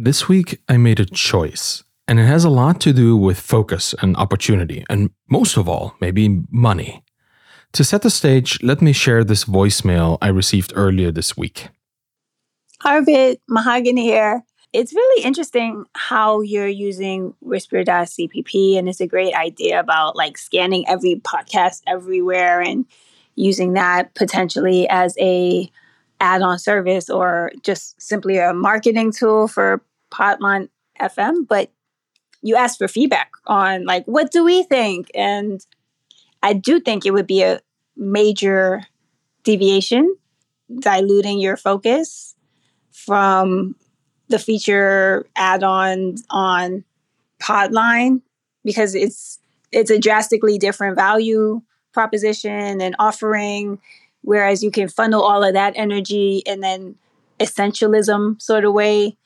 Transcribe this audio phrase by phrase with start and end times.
[0.00, 3.96] This week, I made a choice, and it has a lot to do with focus
[4.00, 7.02] and opportunity, and most of all, maybe money.
[7.72, 11.70] To set the stage, let me share this voicemail I received earlier this week.
[12.84, 14.44] Arvid, Mahogany here.
[14.72, 20.88] It's really interesting how you're using Whisper.cpp, and it's a great idea about like scanning
[20.88, 22.86] every podcast everywhere and
[23.34, 25.68] using that potentially as a
[26.20, 29.80] add-on service or just simply a marketing tool for
[30.10, 30.68] Podline
[31.00, 31.70] FM, but
[32.42, 35.10] you asked for feedback on like what do we think?
[35.14, 35.64] And
[36.42, 37.60] I do think it would be a
[37.96, 38.82] major
[39.42, 40.16] deviation,
[40.80, 42.36] diluting your focus
[42.92, 43.74] from
[44.28, 46.84] the feature add-ons on
[47.40, 48.20] Podline
[48.64, 49.38] because it's
[49.72, 51.62] it's a drastically different value
[51.92, 53.78] proposition and offering
[54.22, 56.96] whereas you can funnel all of that energy and then
[57.40, 59.16] essentialism sort of way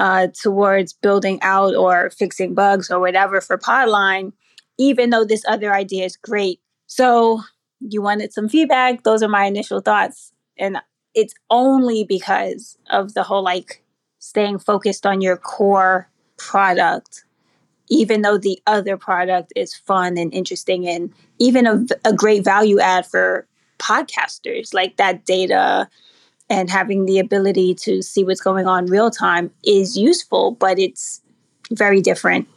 [0.00, 4.32] uh, towards building out or fixing bugs or whatever for Podline,
[4.78, 6.58] even though this other idea is great.
[6.86, 7.42] So
[7.80, 9.02] you wanted some feedback.
[9.02, 10.32] Those are my initial thoughts.
[10.56, 10.78] And
[11.14, 13.84] it's only because of the whole like
[14.20, 17.24] staying focused on your core product,
[17.90, 22.80] even though the other product is fun and interesting and even a, a great value
[22.80, 23.46] add for
[23.78, 25.90] podcasters, like that data
[26.50, 31.22] and having the ability to see what's going on real time is useful, but it's
[31.70, 32.48] very different.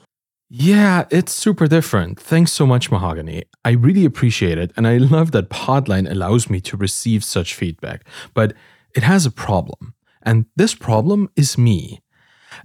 [0.50, 2.20] Yeah, it's super different.
[2.20, 3.44] Thanks so much, Mahogany.
[3.64, 4.72] I really appreciate it.
[4.76, 8.06] And I love that Podline allows me to receive such feedback.
[8.34, 8.54] But
[8.96, 9.94] it has a problem.
[10.22, 12.02] And this problem is me.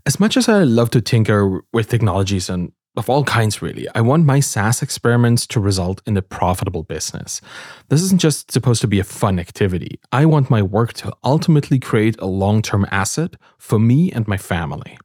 [0.05, 3.87] As much as I love to tinker with technologies and of all kinds, really.
[3.95, 7.41] I want my SaaS experiments to result in a profitable business.
[7.89, 10.01] This isn't just supposed to be a fun activity.
[10.13, 14.37] I want my work to ultimately create a long term asset for me and my
[14.37, 14.99] family.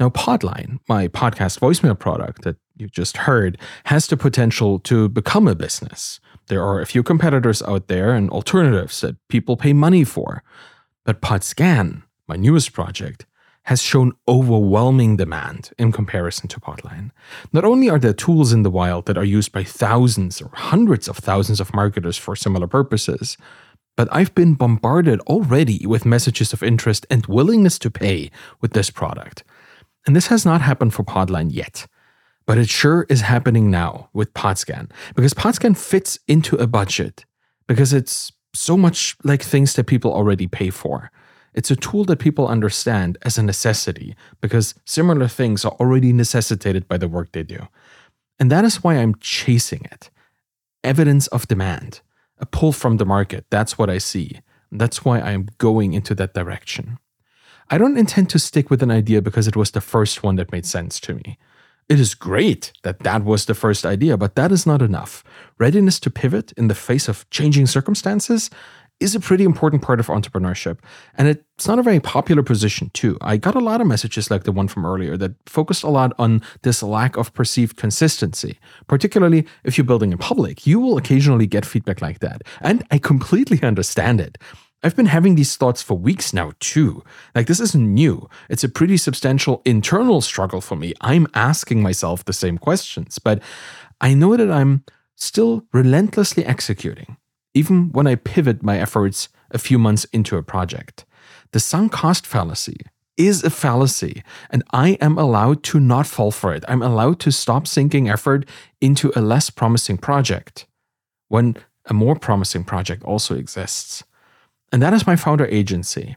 [0.00, 5.46] Now, Podline, my podcast voicemail product that you just heard, has the potential to become
[5.46, 6.18] a business.
[6.46, 10.42] There are a few competitors out there and alternatives that people pay money for.
[11.04, 13.26] But Podscan, my newest project,
[13.64, 17.10] has shown overwhelming demand in comparison to Podline.
[17.52, 21.08] Not only are there tools in the wild that are used by thousands or hundreds
[21.08, 23.36] of thousands of marketers for similar purposes,
[23.96, 28.30] but I've been bombarded already with messages of interest and willingness to pay
[28.60, 29.44] with this product.
[30.06, 31.86] And this has not happened for Podline yet.
[32.44, 37.24] But it sure is happening now with Podscan because Podscan fits into a budget
[37.68, 41.12] because it's so much like things that people already pay for.
[41.54, 46.88] It's a tool that people understand as a necessity because similar things are already necessitated
[46.88, 47.68] by the work they do.
[48.38, 50.10] And that is why I'm chasing it.
[50.82, 52.00] Evidence of demand,
[52.38, 53.44] a pull from the market.
[53.50, 54.40] That's what I see.
[54.70, 56.98] That's why I am going into that direction.
[57.70, 60.52] I don't intend to stick with an idea because it was the first one that
[60.52, 61.38] made sense to me.
[61.88, 65.22] It is great that that was the first idea, but that is not enough.
[65.58, 68.50] Readiness to pivot in the face of changing circumstances
[69.02, 70.78] is a pretty important part of entrepreneurship.
[71.16, 73.18] And it's not a very popular position, too.
[73.20, 76.12] I got a lot of messages like the one from earlier that focused a lot
[76.18, 78.58] on this lack of perceived consistency.
[78.86, 82.42] Particularly if you're building in public, you will occasionally get feedback like that.
[82.60, 84.38] And I completely understand it.
[84.84, 87.04] I've been having these thoughts for weeks now, too.
[87.34, 88.28] Like, this isn't new.
[88.48, 90.92] It's a pretty substantial internal struggle for me.
[91.00, 93.40] I'm asking myself the same questions, but
[94.00, 94.84] I know that I'm
[95.14, 97.16] still relentlessly executing
[97.54, 101.04] even when I pivot my efforts a few months into a project.
[101.52, 102.78] The sunk cost fallacy
[103.16, 106.64] is a fallacy, and I am allowed to not fall for it.
[106.66, 108.48] I'm allowed to stop sinking effort
[108.80, 110.66] into a less promising project
[111.28, 114.02] when a more promising project also exists.
[114.72, 116.16] And that is my founder agency.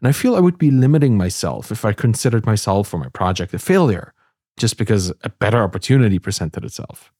[0.00, 3.54] And I feel I would be limiting myself if I considered myself or my project
[3.54, 4.12] a failure
[4.58, 7.12] just because a better opportunity presented itself.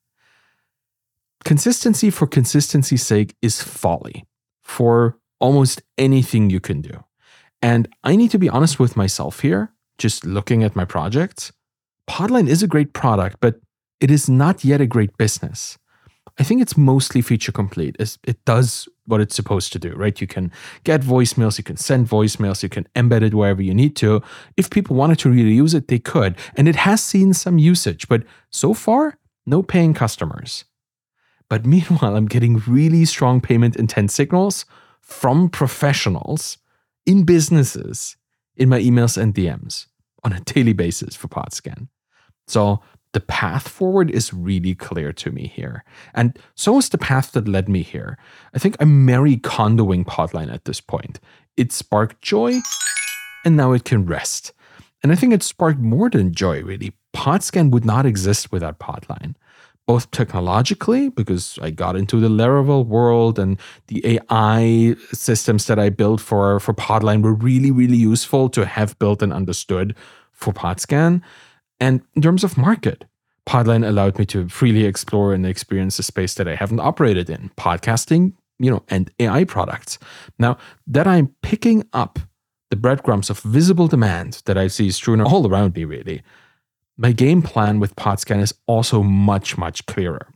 [1.46, 4.24] Consistency for consistency's sake is folly
[4.64, 7.04] for almost anything you can do.
[7.62, 11.52] And I need to be honest with myself here, just looking at my projects.
[12.10, 13.60] Podline is a great product, but
[14.00, 15.78] it is not yet a great business.
[16.36, 17.94] I think it's mostly feature complete.
[18.00, 20.20] It does what it's supposed to do, right?
[20.20, 20.50] You can
[20.82, 24.20] get voicemails, you can send voicemails, you can embed it wherever you need to.
[24.56, 26.34] If people wanted to really use it, they could.
[26.56, 30.64] And it has seen some usage, but so far, no paying customers.
[31.48, 34.64] But meanwhile, I'm getting really strong payment intent signals
[35.00, 36.58] from professionals
[37.04, 38.16] in businesses
[38.56, 39.86] in my emails and DMs
[40.24, 41.88] on a daily basis for Podscan.
[42.48, 42.80] So
[43.12, 45.84] the path forward is really clear to me here.
[46.14, 48.18] And so is the path that led me here.
[48.52, 51.20] I think I'm Marie Kondoing Podline at this point.
[51.56, 52.60] It sparked joy,
[53.44, 54.52] and now it can rest.
[55.02, 56.92] And I think it sparked more than joy, really.
[57.14, 59.34] Podscan would not exist without Podline
[59.86, 65.90] both technologically, because I got into the Laravel world and the AI systems that I
[65.90, 69.94] built for, for Podline were really, really useful to have built and understood
[70.32, 71.22] for Podscan.
[71.78, 73.04] And in terms of market,
[73.46, 77.50] Podline allowed me to freely explore and experience a space that I haven't operated in,
[77.56, 79.98] podcasting, you know, and AI products.
[80.38, 80.58] Now
[80.88, 82.18] that I'm picking up
[82.70, 86.22] the breadcrumbs of visible demand that I see strewn all around me, really,
[86.96, 90.28] my game plan with Podscan is also much, much clearer,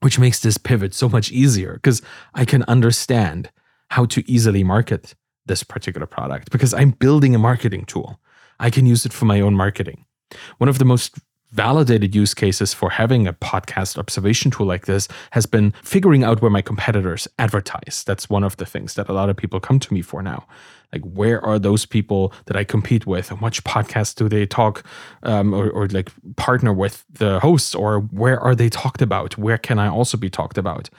[0.00, 2.02] which makes this pivot so much easier because
[2.34, 3.50] I can understand
[3.90, 5.14] how to easily market
[5.46, 8.20] this particular product because I'm building a marketing tool.
[8.58, 10.06] I can use it for my own marketing.
[10.58, 11.18] One of the most
[11.54, 16.42] validated use cases for having a podcast observation tool like this has been figuring out
[16.42, 18.02] where my competitors advertise.
[18.04, 20.46] That's one of the things that a lot of people come to me for now.
[20.92, 23.30] Like, where are those people that I compete with?
[23.30, 24.84] And which podcasts do they talk
[25.22, 27.74] um, or, or like partner with the hosts?
[27.74, 29.38] Or where are they talked about?
[29.38, 30.90] Where can I also be talked about?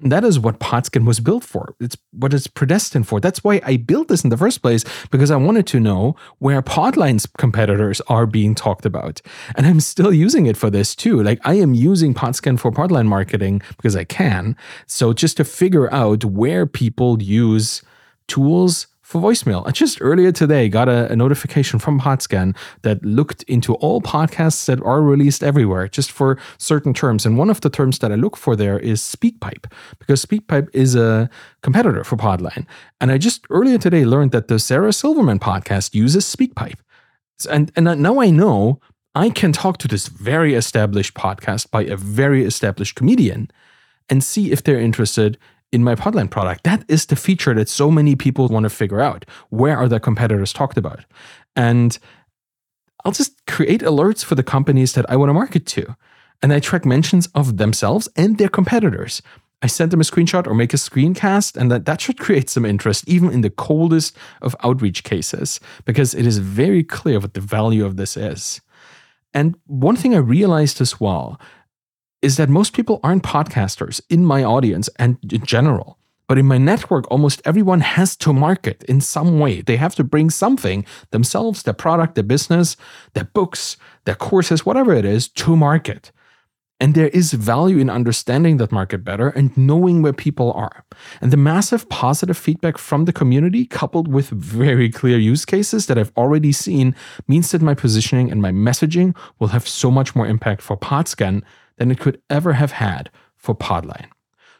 [0.00, 1.74] That is what Podscan was built for.
[1.80, 3.18] It's what it's predestined for.
[3.18, 6.62] That's why I built this in the first place, because I wanted to know where
[6.62, 9.20] Podline's competitors are being talked about.
[9.56, 11.20] And I'm still using it for this too.
[11.22, 14.56] Like I am using Podscan for Podline marketing because I can.
[14.86, 17.82] So just to figure out where people use
[18.28, 19.66] tools for voicemail.
[19.66, 24.66] I just earlier today got a, a, notification from Podscan that looked into all podcasts
[24.66, 27.24] that are released everywhere, just for certain terms.
[27.24, 30.94] And one of the terms that I look for there is SpeakPipe, because SpeakPipe is
[30.94, 31.30] a
[31.62, 32.66] competitor for Podline.
[33.00, 36.80] And I just earlier today learned that the Sarah Silverman podcast uses SpeakPipe.
[37.50, 38.78] And, and now I know
[39.14, 43.50] I can talk to this very established podcast by a very established comedian
[44.10, 45.38] and see if they're interested
[45.72, 46.64] in my Podline product.
[46.64, 49.24] That is the feature that so many people want to figure out.
[49.50, 51.04] Where are the competitors talked about?
[51.56, 51.98] And
[53.04, 55.96] I'll just create alerts for the companies that I want to market to.
[56.42, 59.22] And I track mentions of themselves and their competitors.
[59.60, 62.64] I send them a screenshot or make a screencast, and that, that should create some
[62.64, 67.40] interest, even in the coldest of outreach cases, because it is very clear what the
[67.40, 68.60] value of this is.
[69.34, 71.40] And one thing I realized as well
[72.22, 75.98] is that most people aren't podcasters in my audience and in general.
[76.26, 79.62] But in my network, almost everyone has to market in some way.
[79.62, 82.76] They have to bring something themselves, their product, their business,
[83.14, 86.12] their books, their courses, whatever it is, to market.
[86.80, 90.84] And there is value in understanding that market better and knowing where people are.
[91.20, 95.98] And the massive positive feedback from the community, coupled with very clear use cases that
[95.98, 96.94] I've already seen,
[97.26, 101.42] means that my positioning and my messaging will have so much more impact for Podscan
[101.78, 104.10] than it could ever have had for Podline.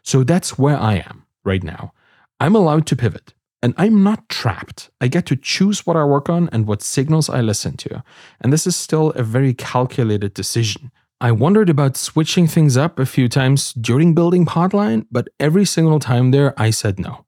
[0.02, 1.92] So that's where I am right now.
[2.40, 4.90] I'm allowed to pivot and I'm not trapped.
[5.00, 8.02] I get to choose what I work on and what signals I listen to.
[8.40, 10.90] And this is still a very calculated decision.
[11.20, 15.98] I wondered about switching things up a few times during building Podline, but every single
[15.98, 17.24] time there, I said no.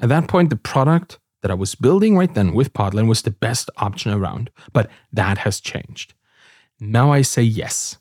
[0.00, 3.30] At that point, the product that I was building right then with Podline was the
[3.30, 6.14] best option around, but that has changed.
[6.80, 7.98] Now I say yes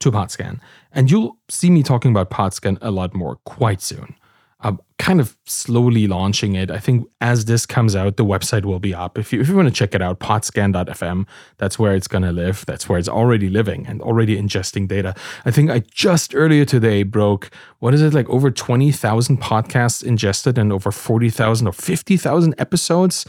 [0.00, 0.60] to Podscan.
[0.90, 4.16] And you'll see me talking about Podscan a lot more quite soon.
[4.60, 6.70] I'm kind of slowly launching it.
[6.70, 9.18] I think as this comes out, the website will be up.
[9.18, 11.26] If you, if you want to check it out, podscan.fm,
[11.58, 12.64] that's where it's going to live.
[12.66, 15.14] That's where it's already living and already ingesting data.
[15.44, 20.58] I think I just earlier today broke, what is it, like over 20,000 podcasts ingested
[20.58, 23.26] and over 40,000 or 50,000 episodes.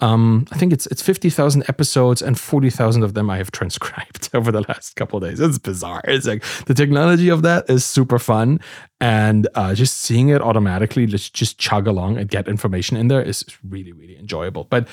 [0.00, 3.50] Um, I think it's it's fifty thousand episodes and forty thousand of them I have
[3.60, 5.40] transcribed over the last couple days.
[5.40, 6.02] It's bizarre.
[6.04, 8.60] It's like the technology of that is super fun,
[9.00, 13.22] and uh, just seeing it automatically just just chug along and get information in there
[13.22, 14.64] is really really enjoyable.
[14.64, 14.88] But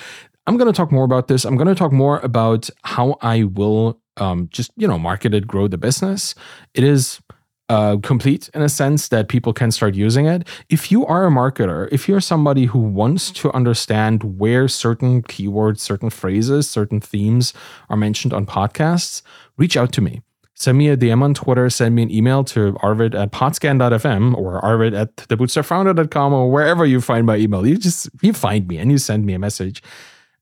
[0.46, 1.46] I'm going to talk more about this.
[1.46, 5.48] I'm going to talk more about how I will um, just you know market it,
[5.48, 6.36] grow the business.
[6.74, 7.22] It is
[7.70, 10.48] uh, complete in a sense that people can start using it.
[10.70, 15.80] If you are a marketer, if you're somebody who wants to understand where certain keywords,
[15.80, 17.54] certain phrases, certain themes
[17.90, 19.22] are mentioned on podcasts,
[19.58, 20.22] reach out to me.
[20.64, 24.64] Send me a DM on Twitter, send me an email to arvid at podscan.fm or
[24.64, 27.68] arvid at thebootstrappedfounder.com or wherever you find my email.
[27.68, 29.84] You just you find me and you send me a message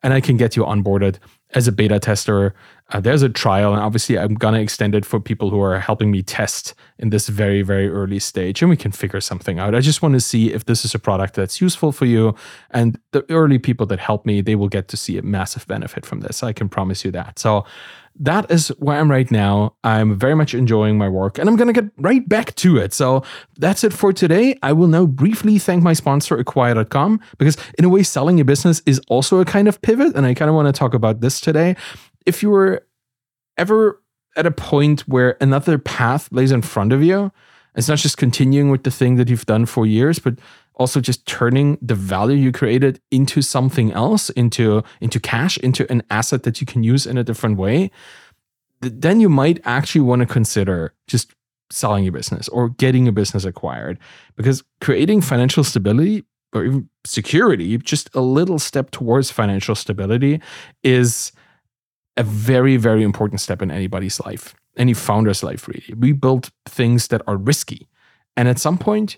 [0.03, 1.17] and I can get you onboarded
[1.55, 2.53] as a beta tester.
[2.91, 6.11] Uh, there's a trial, and obviously, I'm gonna extend it for people who are helping
[6.11, 9.73] me test in this very, very early stage, and we can figure something out.
[9.73, 12.35] I just want to see if this is a product that's useful for you.
[12.71, 16.05] And the early people that help me, they will get to see a massive benefit
[16.05, 16.43] from this.
[16.43, 17.39] I can promise you that.
[17.39, 17.65] So
[18.19, 19.75] that is where I'm right now.
[19.83, 22.93] I'm very much enjoying my work and I'm going to get right back to it.
[22.93, 23.23] So
[23.57, 24.57] that's it for today.
[24.61, 28.81] I will now briefly thank my sponsor, Acquire.com, because in a way, selling a business
[28.85, 30.15] is also a kind of pivot.
[30.15, 31.75] And I kind of want to talk about this today.
[32.25, 32.85] if you were
[33.57, 34.01] ever
[34.35, 37.31] at a point where another path lays in front of you,
[37.75, 40.35] it's not just continuing with the thing that you've done for years, but
[40.81, 46.01] also just turning the value you created into something else, into into cash, into an
[46.09, 47.91] asset that you can use in a different way,
[48.81, 51.33] then you might actually want to consider just
[51.69, 53.97] selling your business or getting your business acquired
[54.35, 60.41] because creating financial stability or even security, just a little step towards financial stability
[60.83, 61.31] is
[62.17, 65.93] a very, very important step in anybody's life, any founder's life, really.
[65.97, 67.87] We build things that are risky.
[68.35, 69.17] And at some point,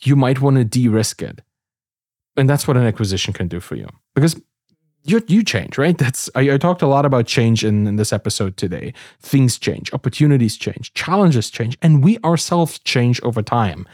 [0.00, 1.40] you might want to de risk it.
[2.36, 4.38] And that's what an acquisition can do for you because
[5.04, 5.96] you, you change, right?
[5.96, 8.92] That's I, I talked a lot about change in, in this episode today.
[9.20, 13.86] Things change, opportunities change, challenges change, and we ourselves change over time.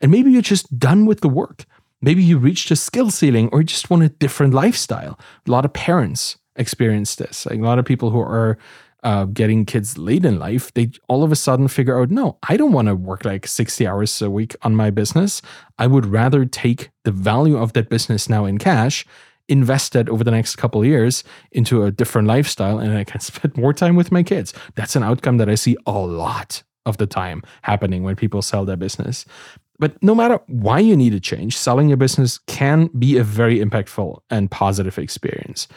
[0.00, 1.66] And maybe you're just done with the work.
[2.00, 5.18] Maybe you reached a skill ceiling or you just want a different lifestyle.
[5.46, 7.46] A lot of parents experience this.
[7.46, 8.58] Like a lot of people who are
[9.04, 12.56] uh, getting kids late in life, they all of a sudden figure out, no, I
[12.56, 15.42] don't want to work like 60 hours a week on my business.
[15.78, 19.04] I would rather take the value of that business now in cash,
[19.48, 23.56] invest that over the next couple years into a different lifestyle, and I can spend
[23.56, 24.54] more time with my kids.
[24.74, 28.64] That's an outcome that I see a lot of the time happening when people sell
[28.64, 29.26] their business.
[29.78, 33.58] But no matter why you need a change, selling your business can be a very
[33.58, 35.68] impactful and positive experience.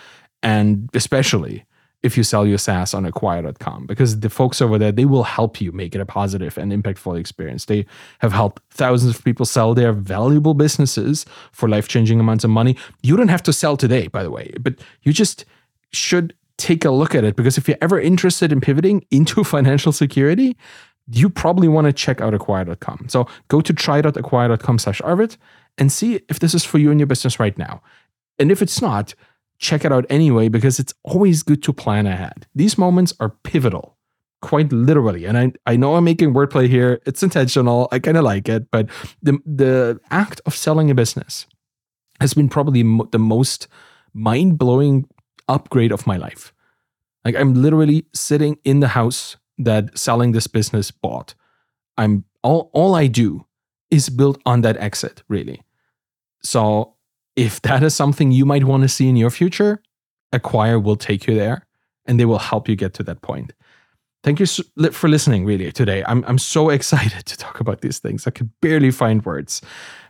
[0.43, 1.65] And especially
[2.03, 5.59] if you sell your SaaS on acquire.com, because the folks over there, they will help
[5.59, 7.65] you make it a positive and impactful experience.
[7.65, 7.85] They
[8.19, 12.77] have helped thousands of people sell their valuable businesses for life changing amounts of money.
[13.01, 15.45] You don't have to sell today, by the way, but you just
[15.91, 19.91] should take a look at it because if you're ever interested in pivoting into financial
[19.91, 20.55] security,
[21.09, 23.07] you probably want to check out acquire.com.
[23.09, 25.37] So go to try.acquire.com slash Arvid
[25.77, 27.81] and see if this is for you and your business right now.
[28.39, 29.15] And if it's not,
[29.59, 32.47] check it out anyway because it's always good to plan ahead.
[32.55, 33.97] These moments are pivotal,
[34.41, 35.25] quite literally.
[35.25, 37.01] And I, I know I'm making wordplay here.
[37.05, 37.87] It's intentional.
[37.91, 38.69] I kind of like it.
[38.71, 38.89] But
[39.21, 41.47] the, the act of selling a business
[42.19, 43.67] has been probably the most
[44.13, 45.07] mind blowing
[45.47, 46.53] upgrade of my life.
[47.23, 51.33] Like I'm literally sitting in the house that selling this business bought.
[51.97, 53.45] I'm all all I do
[53.89, 55.61] is build on that exit, really.
[56.43, 56.95] So
[57.37, 59.81] if that is something you might want to see in your future,
[60.33, 61.65] Acquire will take you there
[62.05, 63.53] and they will help you get to that point.
[64.23, 64.45] Thank you
[64.91, 66.03] for listening, really, today.
[66.05, 68.27] I'm, I'm so excited to talk about these things.
[68.27, 69.61] I could barely find words.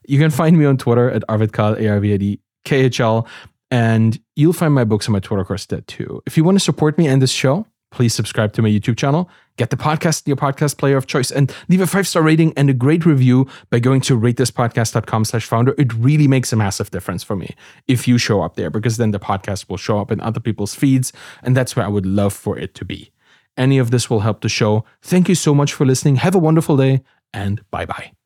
[0.08, 3.28] You can find me on Twitter at arvidkahl, A-R-V-I-D, K-H-L,
[3.70, 6.24] and you'll find my books on my Twitter course there too.
[6.26, 9.30] If you want to support me and this show, please subscribe to my YouTube channel,
[9.56, 12.70] get the podcast in your podcast player of choice, and leave a five-star rating and
[12.70, 15.74] a great review by going to ratethispodcast.com slash founder.
[15.78, 17.56] It really makes a massive difference for me
[17.88, 20.76] if you show up there, because then the podcast will show up in other people's
[20.76, 23.12] feeds, and that's where I would love for it to be.
[23.56, 24.86] Any of this will help the show.
[25.02, 26.18] Thank you so much for listening.
[26.18, 27.02] Have a wonderful day,
[27.34, 28.17] and bye-bye.